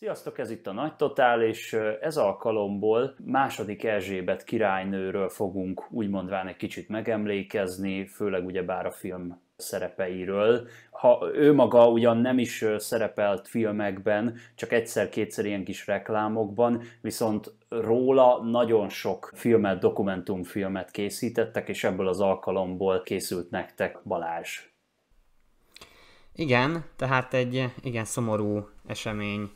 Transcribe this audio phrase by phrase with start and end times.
[0.00, 6.56] Sziasztok, ez itt a Nagy Totál, és ez alkalomból második Erzsébet királynőről fogunk úgymondván egy
[6.56, 10.68] kicsit megemlékezni, főleg ugye bár a film szerepeiről.
[10.90, 18.42] Ha ő maga ugyan nem is szerepelt filmekben, csak egyszer-kétszer ilyen kis reklámokban, viszont róla
[18.42, 24.60] nagyon sok filmet, dokumentumfilmet készítettek, és ebből az alkalomból készült nektek Balázs.
[26.34, 29.50] Igen, tehát egy igen szomorú esemény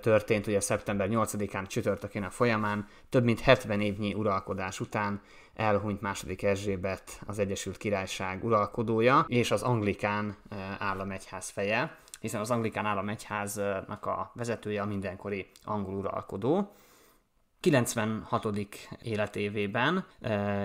[0.00, 5.20] történt ugye szeptember 8-án csütörtökén folyamán, több mint 70 évnyi uralkodás után
[5.54, 10.36] elhunyt második Erzsébet az Egyesült Királyság uralkodója, és az anglikán
[10.78, 16.74] államegyház feje, hiszen az anglikán államegyháznak a vezetője a mindenkori angol uralkodó.
[17.70, 18.46] 96.
[19.02, 20.04] életévében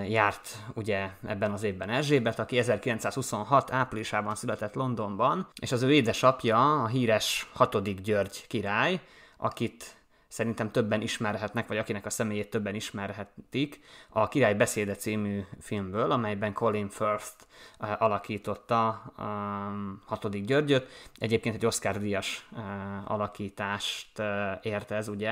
[0.07, 6.83] járt ugye ebben az évben Erzsébet, aki 1926 áprilisában született Londonban, és az ő édesapja,
[6.83, 8.03] a híres 6.
[8.03, 8.99] György király,
[9.37, 9.95] akit
[10.31, 13.79] szerintem többen ismerhetnek, vagy akinek a személyét többen ismerhetik,
[14.09, 17.31] a Király Beszéde című filmből, amelyben Colin Firth
[17.79, 20.87] uh, alakította um, hatodik Györgyöt.
[21.17, 24.25] Egyébként egy Oscar-díjas uh, alakítást uh,
[24.61, 25.31] ért ez, ugye,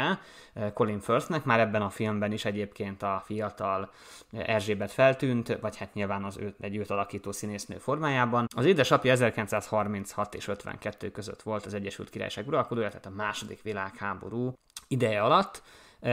[0.74, 1.44] Colin Firthnek.
[1.44, 3.92] Már ebben a filmben is egyébként a fiatal
[4.32, 8.48] Erzsébet feltűnt, vagy hát nyilván az őt, egy őt alakító színésznő formájában.
[8.56, 14.54] Az édesapja 1936 és 52 között volt az Egyesült Királyság uralkodója, tehát a második világháború
[14.90, 15.62] ideje alatt.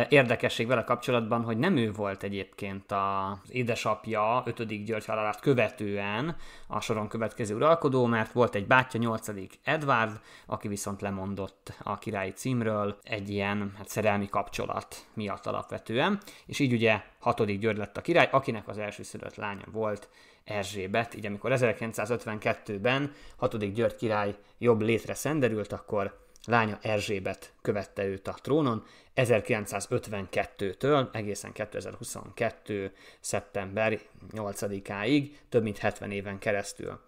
[0.08, 4.84] Érdekesség vele kapcsolatban, hogy nem ő volt egyébként az édesapja 5.
[4.84, 9.28] György halálát követően a soron következő uralkodó, mert volt egy bátyja 8.
[9.64, 16.58] Edward, aki viszont lemondott a királyi címről egy ilyen hát, szerelmi kapcsolat miatt alapvetően, és
[16.58, 17.58] így ugye 6.
[17.58, 20.08] György lett a király, akinek az első szülött lánya volt
[20.44, 23.72] Erzsébet, így amikor 1952-ben 6.
[23.72, 28.84] György király jobb létre szenderült, akkor lánya Erzsébet követte őt a trónon
[29.16, 32.92] 1952-től egészen 2022.
[33.20, 33.98] szeptember
[34.32, 37.00] 8-áig, több mint 70 éven keresztül.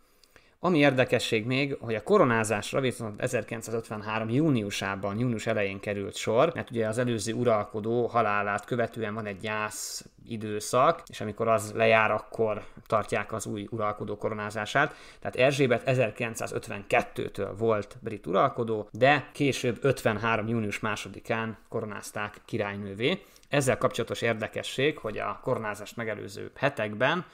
[0.60, 4.28] Ami érdekesség még, hogy a koronázásra viszont 1953.
[4.28, 10.04] júniusában, június elején került sor, mert ugye az előző uralkodó halálát követően van egy gyász
[10.28, 14.94] időszak, és amikor az lejár, akkor tartják az új uralkodó koronázását.
[15.20, 20.48] Tehát Erzsébet 1952-től volt brit uralkodó, de később 53.
[20.48, 23.22] június másodikán koronázták királynővé.
[23.48, 27.24] Ezzel kapcsolatos érdekesség, hogy a koronázást megelőző hetekben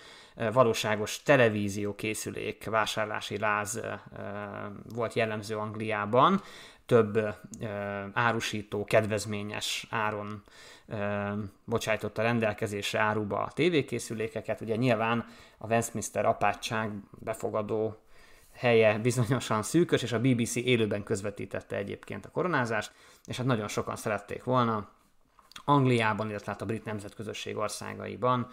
[0.52, 3.80] valóságos televízió készülék vásárlási láz
[4.94, 6.40] volt jellemző Angliában,
[6.86, 7.34] több
[8.12, 10.42] árusító kedvezményes áron
[11.64, 14.60] bocsájtotta rendelkezésre áruba a tévékészülékeket.
[14.60, 15.26] Ugye nyilván
[15.58, 17.96] a Westminster apátság befogadó
[18.52, 22.92] helye bizonyosan szűkös, és a BBC élőben közvetítette egyébként a koronázást,
[23.24, 24.88] és hát nagyon sokan szerették volna
[25.64, 28.48] Angliában, illetve hát a brit nemzetközösség országaiban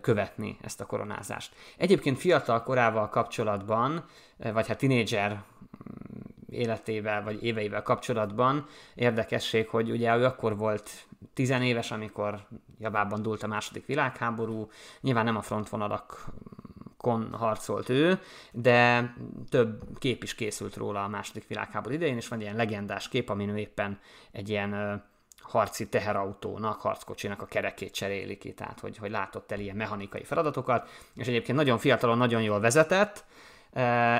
[0.00, 1.54] követni ezt a koronázást.
[1.76, 4.04] Egyébként fiatal korával kapcsolatban,
[4.36, 10.90] vagy hát tinédzser mm, életével vagy éveivel kapcsolatban érdekesség, hogy ugye ő akkor volt
[11.34, 12.46] tizenéves, amikor
[12.78, 14.70] Jabában dúlt a második világháború,
[15.00, 18.20] nyilván nem a frontvonalakon harcolt ő,
[18.52, 19.12] de
[19.48, 23.48] több kép is készült róla a második világháború idején, és van ilyen legendás kép, amin
[23.48, 23.98] ő éppen
[24.32, 25.02] egy ilyen
[25.40, 30.88] harci teherautónak, harckocsinak a kerekét cseréli ki, tehát hogy, hogy látott el ilyen mechanikai feladatokat,
[31.14, 33.24] és egyébként nagyon fiatalon nagyon jól vezetett.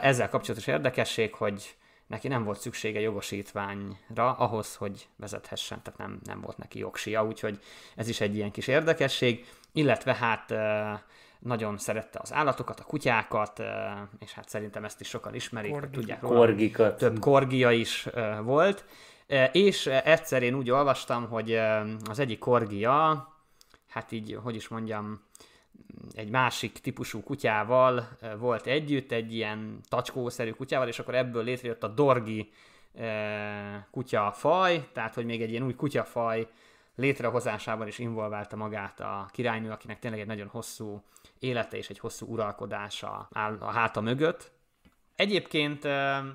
[0.01, 1.77] Ezzel kapcsolatos érdekesség, hogy
[2.07, 7.59] neki nem volt szüksége jogosítványra ahhoz, hogy vezethessen, tehát nem, nem volt neki jogsia, úgyhogy
[7.97, 10.55] ez is egy ilyen kis érdekesség, illetve hát
[11.39, 13.63] nagyon szerette az állatokat, a kutyákat,
[14.19, 15.91] és hát szerintem ezt is sokan ismerik, Korgi.
[15.91, 16.39] tudják róla.
[16.39, 16.97] Korgikat.
[16.97, 18.09] Több korgia is
[18.43, 18.85] volt,
[19.53, 21.53] és egyszer én úgy olvastam, hogy
[22.09, 23.29] az egyik korgia,
[23.89, 25.21] hát így, hogy is mondjam,
[26.13, 31.89] egy másik típusú kutyával volt együtt, egy ilyen tacskószerű kutyával, és akkor ebből létrejött a
[31.89, 32.53] dorgi
[33.91, 36.49] kutyafaj, tehát hogy még egy ilyen új kutyafaj
[36.95, 41.03] létrehozásában is involválta magát a királynő, akinek tényleg egy nagyon hosszú
[41.39, 44.55] élete és egy hosszú uralkodása áll a háta mögött.
[45.17, 45.85] Egyébként,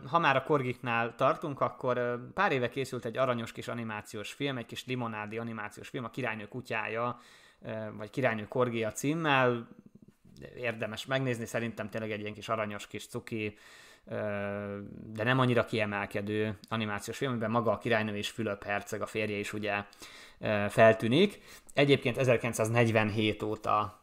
[0.08, 4.66] ha már a korgiknál tartunk, akkor pár éve készült egy aranyos kis animációs film, egy
[4.66, 7.20] kis limonádi animációs film, a Királynő kutyája,
[7.98, 9.68] vagy Királynő korgia címmel.
[10.56, 13.58] Érdemes megnézni, szerintem tényleg egy ilyen kis aranyos kis cuki,
[15.06, 19.38] de nem annyira kiemelkedő animációs film, amiben maga a királynő és Fülöp herceg, a férje
[19.38, 19.84] is ugye
[20.70, 21.40] feltűnik.
[21.74, 23.98] Egyébként 1947 óta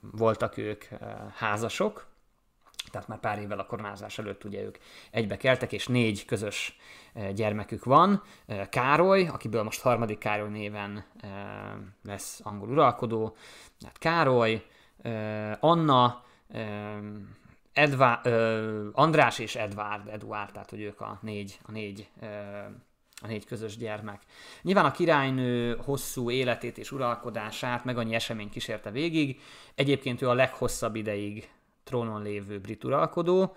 [0.00, 0.84] voltak ők
[1.34, 2.06] házasok,
[2.96, 4.76] tehát már pár évvel a koronázás előtt ugye ők
[5.10, 6.78] egybe keltek, és négy közös
[7.34, 8.22] gyermekük van.
[8.68, 11.04] Károly, akiből most harmadik Károly néven
[12.04, 13.36] lesz angol uralkodó,
[13.84, 14.66] hát Károly,
[15.60, 16.24] Anna,
[17.72, 18.20] Edvá,
[18.92, 22.08] András és Edvárd, Eduard, tehát hogy ők a négy, a négy
[23.22, 24.22] a négy közös gyermek.
[24.62, 29.40] Nyilván a királynő hosszú életét és uralkodását meg annyi esemény kísérte végig.
[29.74, 31.48] Egyébként ő a leghosszabb ideig
[31.86, 33.56] trónon lévő brit uralkodó,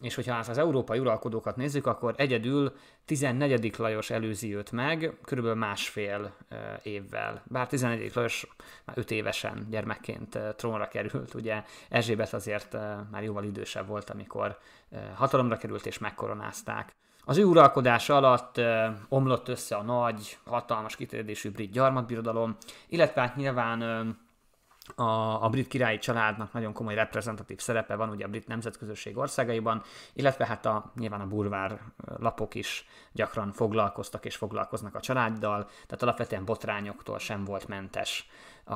[0.00, 2.72] és hogyha az európai uralkodókat nézzük, akkor egyedül
[3.04, 3.74] 14.
[3.78, 6.34] Lajos előzi őt meg, körülbelül másfél
[6.82, 7.42] évvel.
[7.46, 8.14] Bár 14.
[8.14, 8.46] Lajos
[8.84, 12.76] már 5 évesen gyermekként trónra került, ugye Erzsébet azért
[13.10, 14.58] már jóval idősebb volt, amikor
[15.14, 16.96] hatalomra került és megkoronázták.
[17.24, 18.60] Az ő uralkodása alatt
[19.08, 22.56] omlott össze a nagy, hatalmas kiterjedésű brit gyarmatbirodalom,
[22.88, 23.80] illetve hát nyilván
[24.94, 29.82] a, a brit királyi családnak nagyon komoly reprezentatív szerepe van ugye a brit nemzetközösség országaiban,
[30.12, 31.80] illetve hát a, nyilván a burvár
[32.18, 38.28] lapok is gyakran foglalkoztak és foglalkoznak a családdal, tehát alapvetően botrányoktól sem volt mentes
[38.64, 38.74] a,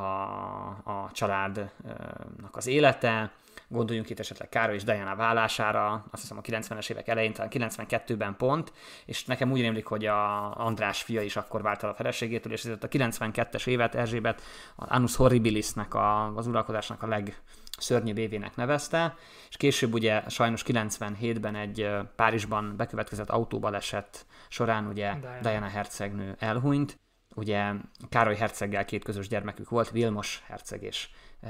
[0.84, 3.32] a családnak az élete.
[3.72, 8.36] Gondoljunk itt esetleg Károly és Diana vállására, azt hiszem a 90-es évek elején, talán 92-ben
[8.36, 8.72] pont,
[9.04, 12.64] és nekem úgy rémlik, hogy a András fia is akkor vált el a feleségétől, és
[12.64, 14.42] ezért a 92-es évet Erzsébet
[14.76, 19.14] az Annus Horribilisnek, a, az uralkodásnak a legszörnyűbb évének nevezte,
[19.48, 26.98] és később ugye sajnos 97-ben egy Párizsban bekövetkezett autóbaleset során ugye Diana, Diana hercegnő elhunyt,
[27.34, 27.72] ugye
[28.08, 31.08] Károly herceggel két közös gyermekük volt, Vilmos herceg és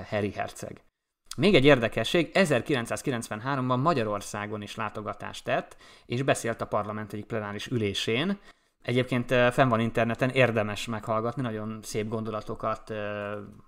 [0.08, 0.82] Harry herceg.
[1.36, 5.76] Még egy érdekesség, 1993-ban Magyarországon is látogatást tett,
[6.06, 8.38] és beszélt a parlament egyik plenáris ülésén.
[8.82, 12.92] Egyébként fenn van interneten, érdemes meghallgatni, nagyon szép gondolatokat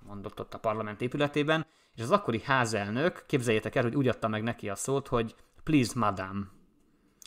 [0.07, 4.43] mondott ott a parlament épületében, és az akkori házelnök, képzeljétek el, hogy úgy adta meg
[4.43, 6.51] neki a szót, hogy please madam.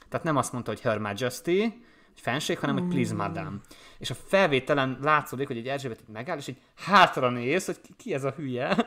[0.10, 1.86] Tehát nem azt mondta, hogy her majesty,
[2.18, 3.62] egy fenség, hanem hogy please madam.
[3.98, 8.14] És a felvételen látszódik, hogy egy Erzsébet itt megáll, és így hátra néz, hogy ki,
[8.14, 8.76] ez a hülye.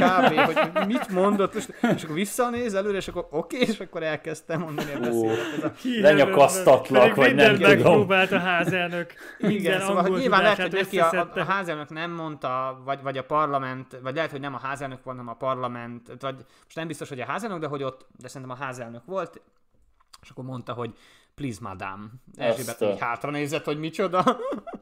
[0.00, 0.34] Kb.
[0.34, 4.60] hogy mit mondott, és, és akkor visszanéz előre, és akkor oké, okay, és akkor elkezdtem
[4.60, 5.82] mondani a beszédet.
[5.82, 7.68] Lenyakasztatlak, vagy nem tudom.
[7.70, 9.12] megpróbált a házelnök.
[9.38, 13.24] Igen, szóval hogy nyilván lehet, hogy neki a, a házelnök nem mondta, vagy, vagy a
[13.24, 17.08] parlament, vagy lehet, hogy nem a házelnök volt, hanem a parlament, vagy most nem biztos,
[17.08, 19.40] hogy a házelnök, de hogy ott, de szerintem a házelnök volt,
[20.22, 20.94] és akkor mondta, hogy
[21.40, 22.04] please madame.
[22.36, 24.24] Erzsébet így hátra nézett, hogy micsoda.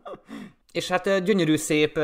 [0.73, 2.01] és hát gyönyörű szép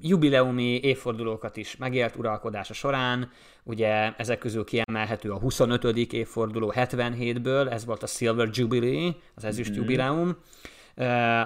[0.00, 3.30] jubileumi évfordulókat is megélt uralkodása során.
[3.62, 5.84] Ugye ezek közül kiemelhető a 25.
[6.12, 9.80] évforduló 77-ből, ez volt a Silver Jubilee, az ezüst mm-hmm.
[9.80, 10.36] jubileum.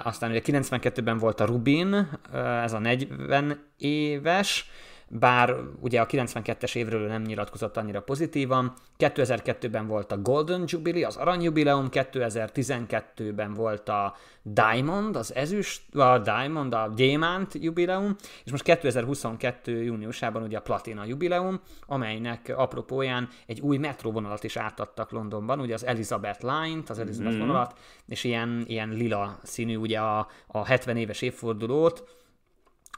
[0.03, 2.19] Aztán ugye 92-ben volt a Rubin,
[2.63, 4.69] ez a 40 éves,
[5.09, 8.73] bár ugye a 92-es évről nem nyilatkozott annyira pozitívan.
[8.97, 16.73] 2002-ben volt a Golden Jubilee, az aranyjubileum, 2012-ben volt a Diamond, az ezüst, a Diamond,
[16.73, 19.83] a gyémánt jubileum, és most 2022.
[19.83, 25.85] júniusában ugye a Platina jubileum, amelynek apropóján egy új metróvonalat is átadtak Londonban, ugye az
[25.85, 27.39] Elizabeth Line-t, az Elizabeth mm.
[27.39, 32.17] vonalat, és ilyen, ilyen lila színű, ugye a, a 70 éves évfordulót,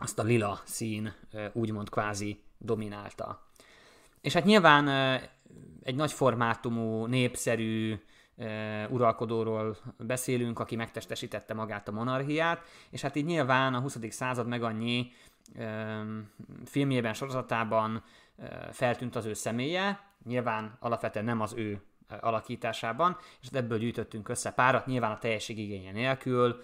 [0.02, 1.14] azt a lila szín
[1.54, 3.48] úgymond kvázi dominálta.
[4.22, 4.88] És hát nyilván
[5.84, 8.00] egy nagy formátumú, népszerű
[8.90, 13.98] uralkodóról beszélünk, aki megtestesítette magát a monarchiát, és hát így nyilván a 20.
[14.10, 15.12] század meg annyi
[16.66, 18.04] filmjében, sorozatában
[18.72, 21.82] feltűnt az ő személye, nyilván alapvetően nem az ő
[22.20, 26.62] alakításában, és ebből gyűjtöttünk össze párat, nyilván a teljesség igénye nélkül,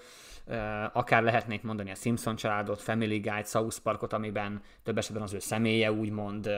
[0.94, 5.40] akár lehetnék mondani a Simpson családot, Family Guide, South Parkot, amiben több esetben az ő
[5.40, 6.50] személye, úgymond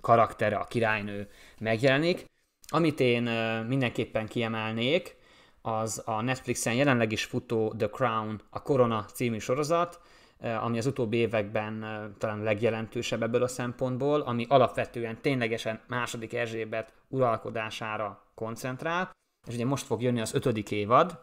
[0.00, 2.24] karaktere, a királynő megjelenik.
[2.66, 3.22] Amit én
[3.68, 5.16] mindenképpen kiemelnék,
[5.62, 10.00] az a Netflixen jelenleg is futó The Crown, a Korona című sorozat,
[10.42, 11.84] ami az utóbbi években
[12.18, 19.10] talán legjelentősebb ebből a szempontból, ami alapvetően ténylegesen második Erzsébet uralkodására koncentrál,
[19.46, 21.18] és ugye most fog jönni az ötödik évad,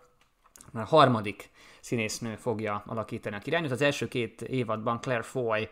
[0.71, 1.49] már harmadik
[1.79, 3.71] színésznő fogja alakítani a királynőt.
[3.71, 5.69] Az első két évadban Claire Foy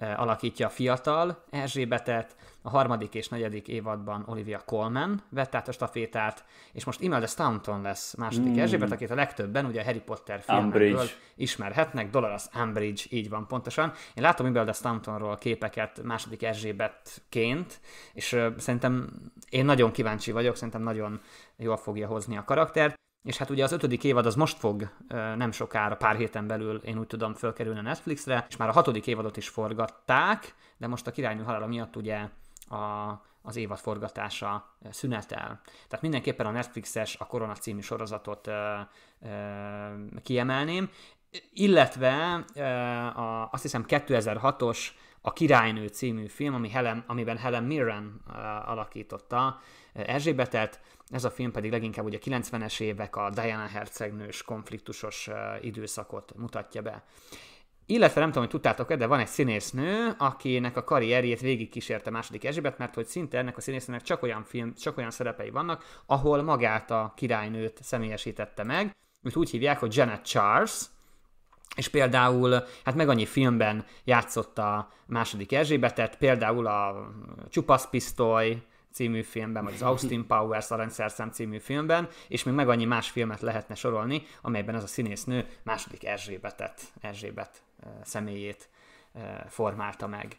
[0.00, 6.44] alakítja a fiatal Erzsébetet, a harmadik és negyedik évadban Olivia Colman vett át a stafétát,
[6.72, 8.58] és most Imelda Staunton lesz második mm.
[8.58, 13.92] Erzsébet, akit a legtöbben ugye a Harry Potter filmekből ismerhetnek, Dolores Umbridge, így van pontosan.
[14.14, 17.80] Én látom Imelda Stauntonról képeket második Erzsébetként,
[18.12, 19.08] és uh, szerintem
[19.48, 21.20] én nagyon kíváncsi vagyok, szerintem nagyon
[21.56, 22.94] jól fogja hozni a karaktert.
[23.26, 24.88] És hát ugye az ötödik évad az most fog
[25.36, 29.06] nem sokára, pár héten belül, én úgy tudom, fölkerülni a Netflixre, és már a hatodik
[29.06, 32.28] évadot is forgatták, de most a királynő halála miatt ugye
[32.68, 33.10] a,
[33.42, 35.60] az évad forgatása szünetel.
[35.88, 38.74] Tehát mindenképpen a Netflixes a Korona című sorozatot ö,
[39.22, 39.28] ö,
[40.22, 40.90] kiemelném,
[41.52, 44.78] illetve ö, a, azt hiszem 2006-os
[45.26, 48.20] a Királynő című film, ami Helen, amiben Helen Mirren
[48.64, 49.60] alakította
[49.92, 50.80] Erzsébetet,
[51.10, 55.30] ez a film pedig leginkább ugye a 90-es évek a Diana hercegnős konfliktusos
[55.60, 57.04] időszakot mutatja be.
[57.86, 62.44] Illetve nem tudom, hogy tudtátok-e, de van egy színésznő, akinek a karrierjét végig kísérte második
[62.44, 66.42] Erzsébet, mert hogy szinte ennek a színésznőnek csak olyan film, csak olyan szerepei vannak, ahol
[66.42, 68.96] magát a királynőt személyesítette meg.
[69.22, 70.84] Őt úgy hívják, hogy Janet Charles,
[71.76, 77.10] és például, hát meg annyi filmben játszott a második Erzsébetet, például a
[77.50, 82.84] Csupasz Pisztoly című filmben, vagy az Austin Powers Aranyszerszám című filmben, és még meg annyi
[82.84, 87.62] más filmet lehetne sorolni, amelyben ez a színésznő második Erzsébetet, Erzsébet
[88.02, 88.68] személyét
[89.48, 90.36] formálta meg.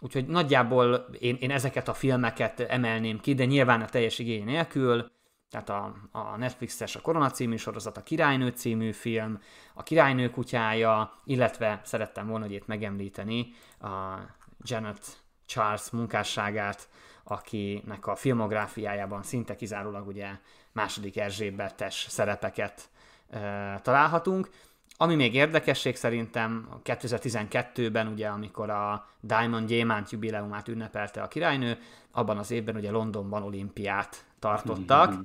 [0.00, 5.10] Úgyhogy nagyjából én, én ezeket a filmeket emelném ki, de nyilván a teljes igény nélkül,
[5.50, 9.40] tehát a, a Netflixes a Korona című sorozat, a Királynő című film,
[9.74, 14.18] a Királynő kutyája, illetve szerettem volna hogy itt megemlíteni a
[14.62, 16.88] Janet Charles munkásságát,
[17.24, 20.28] akinek a filmográfiájában szinte kizárólag ugye
[20.72, 22.88] második Erzsébetes szerepeket
[23.30, 24.50] e, találhatunk.
[24.96, 31.78] Ami még érdekesség szerintem 2012-ben, ugye, amikor a Diamond Gyémánt jubileumát ünnepelte a királynő,
[32.10, 35.20] abban az évben ugye Londonban olimpiát tartottak, mm-hmm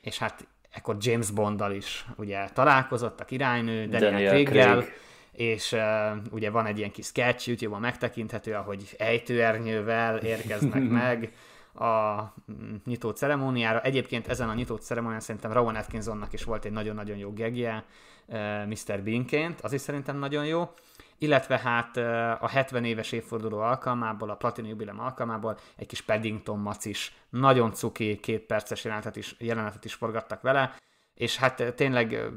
[0.00, 4.92] és hát ekkor James Bonddal is ugye találkozott a királynő, Daniel, Daniel Craig-gel, Craig.
[5.32, 5.80] és uh,
[6.30, 11.32] ugye van egy ilyen kis sketch, YouTube-on megtekinthető, ahogy ejtőernyővel érkeznek meg
[11.74, 12.20] a
[12.52, 13.80] mm, nyitó ceremóniára.
[13.80, 17.84] Egyébként ezen a nyitó ceremónián szerintem Rowan Atkinsonnak is volt egy nagyon-nagyon jó gegje
[18.26, 19.02] uh, Mr.
[19.02, 20.70] Beanként, az is szerintem nagyon jó
[21.22, 21.96] illetve hát
[22.40, 28.20] a 70 éves évforduló alkalmából, a Platina Jubileum alkalmából egy kis Paddington macis, nagyon cuki
[28.20, 30.74] két perces jelenetet is, jelenetet is forgattak vele,
[31.14, 32.30] és hát tényleg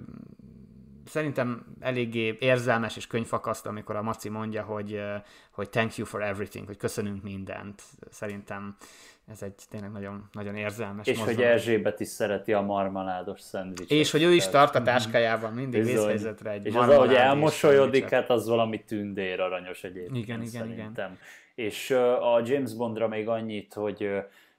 [1.06, 5.02] szerintem eléggé érzelmes és könyvfakasztó, amikor a Maci mondja, hogy,
[5.52, 7.82] hogy thank you for everything, hogy köszönünk mindent.
[8.10, 8.76] Szerintem
[9.26, 11.40] ez egy tényleg nagyon, nagyon érzelmes És mozdulás.
[11.40, 13.92] hogy Erzsébet is szereti a marmaládos szendvicset.
[13.92, 18.30] És hogy ő is tart a táskájában mindig vészhelyzetre egy És az, ahogy elmosolyodik, hát
[18.30, 20.92] az valami tündér aranyos egyébként Igen, igen, szerintem.
[20.92, 21.18] igen.
[21.56, 24.04] És a James Bondra még annyit, hogy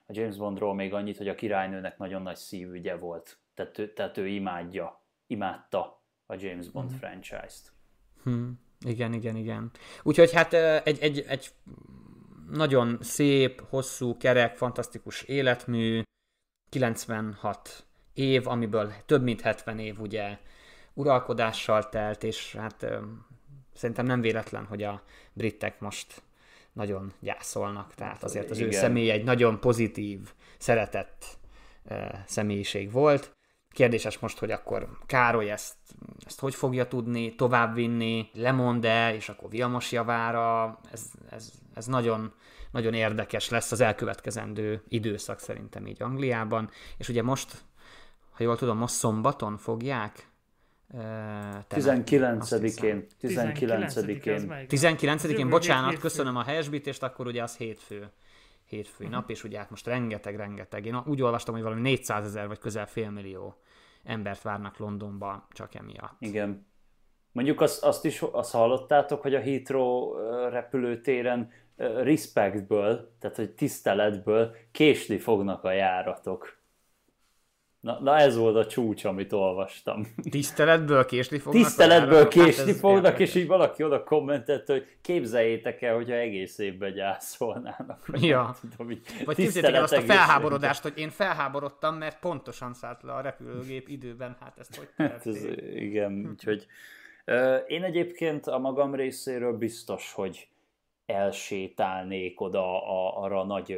[0.07, 3.37] a James Bondról még annyit, hogy a királynőnek nagyon nagy szívügye volt.
[3.53, 6.97] Tehát, tehát ő imádja, imádta a James Bond hmm.
[6.97, 7.71] franchise-t.
[8.23, 8.59] Hmm.
[8.85, 9.71] Igen, igen, igen.
[10.03, 10.53] Úgyhogy hát
[10.83, 11.49] egy, egy, egy
[12.49, 16.01] nagyon szép, hosszú, kerek, fantasztikus életmű,
[16.69, 20.37] 96 év, amiből több mint 70 év ugye
[20.93, 22.97] uralkodással telt, és hát ö,
[23.73, 26.21] szerintem nem véletlen, hogy a britek most
[26.73, 28.69] nagyon gyászolnak, tehát azért az Igen.
[28.69, 31.25] ő személy egy nagyon pozitív, szeretett
[31.85, 33.31] ö, személyiség volt.
[33.75, 35.75] Kérdéses most, hogy akkor Károly ezt,
[36.25, 42.33] ezt hogy fogja tudni továbbvinni, lemond-e, és akkor Vilmos javára, ez, ez, ez nagyon,
[42.71, 47.63] nagyon érdekes lesz az elkövetkezendő időszak szerintem így Angliában, és ugye most,
[48.31, 50.29] ha jól tudom, most szombaton fogják
[51.69, 53.07] 19-én.
[53.21, 54.67] 19-én.
[54.69, 58.09] 19-én, bocsánat, köszönöm a helyesbítést, akkor ugye az hétfő
[58.65, 59.21] hétfői uh-huh.
[59.21, 60.85] nap, és ugye hát most rengeteg-rengeteg.
[60.85, 63.55] Én úgy olvastam, hogy valami 400 ezer vagy közel félmillió
[64.03, 66.15] embert várnak Londonba csak emiatt.
[66.19, 66.67] Igen.
[67.31, 70.13] Mondjuk azt, azt is azt hallottátok, hogy a Heathrow
[70.49, 76.63] repülőtéren respectből, tehát hogy tiszteletből késni fognak a járatok.
[77.85, 80.07] Na, na ez volt a csúcs, amit olvastam.
[80.29, 81.63] Tiszteletből késni fognak?
[81.63, 83.29] Tiszteletből hát késni hát fognak, érdekes.
[83.29, 88.09] és így valaki oda kommentett, hogy képzeljétek el, hogyha egész évben gyászolnának.
[88.13, 88.55] Ja.
[88.69, 93.13] Tudom, így Vagy képzeljétek el azt a felháborodást, hogy én felháborodtam, mert pontosan szállt le
[93.13, 96.65] a repülőgép időben, hát ezt hogy hát ez, Igen, úgyhogy
[97.25, 100.47] uh, én egyébként a magam részéről biztos, hogy
[101.05, 103.77] elsétálnék oda a, arra a nagy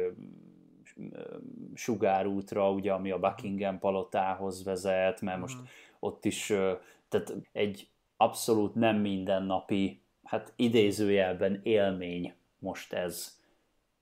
[1.74, 5.70] sugárútra, ugye, ami a Buckingham palotához vezet, mert most uh-huh.
[5.98, 6.46] ott is,
[7.08, 13.38] tehát egy abszolút nem mindennapi, hát idézőjelben élmény most ez,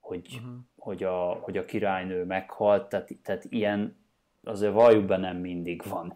[0.00, 0.54] hogy, uh-huh.
[0.78, 3.96] hogy, a, hogy a királynő meghalt, tehát, tehát ilyen
[4.44, 6.14] azért valljuk be nem mindig van.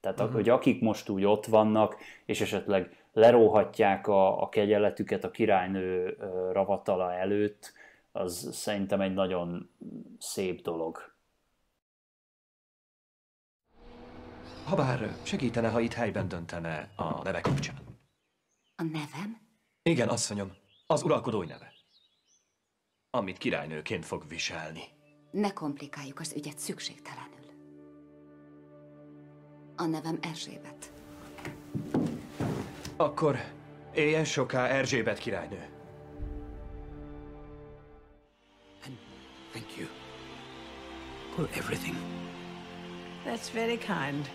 [0.00, 0.34] Tehát uh-huh.
[0.34, 6.16] hogy akik most úgy ott vannak, és esetleg leróhatják a, a kegyeletüket a királynő
[6.52, 7.72] ravatala előtt,
[8.16, 9.70] az szerintem egy nagyon
[10.18, 11.14] szép dolog.
[14.64, 17.76] Habár segítene, ha itt helyben döntene a neve kapcsán.
[18.76, 19.40] A nevem?
[19.82, 20.52] Igen, asszonyom,
[20.86, 21.74] az uralkodói neve.
[23.10, 24.82] amit királynőként fog viselni.
[25.30, 27.34] Ne komplikáljuk az ügyet szükségtelenül.
[29.76, 30.92] A nevem Erzsébet.
[32.96, 33.36] Akkor
[33.94, 35.75] éljen soká Erzsébet királynő.
[39.56, 39.88] Thank you
[41.34, 41.96] for everything.
[43.24, 44.28] That's very kind.